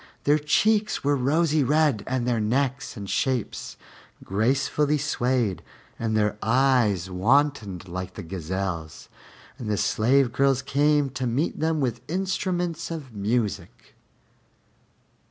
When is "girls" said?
10.33-10.63